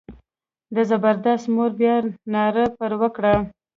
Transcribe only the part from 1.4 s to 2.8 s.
مور بیا ناره